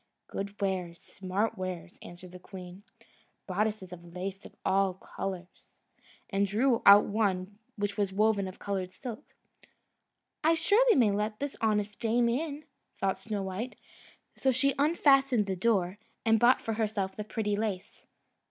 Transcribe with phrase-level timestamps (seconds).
[0.25, 2.81] "Good wares, smart wares," answered the queen
[3.45, 5.77] "bodice laces of all colours;"
[6.31, 9.23] and drew out one which was woven of coloured silk.
[10.43, 12.65] "I may surely let this honest dame in!"
[12.97, 13.75] thought Snowdrop;
[14.35, 18.07] so she unfastened the door, and bought for herself the pretty lace.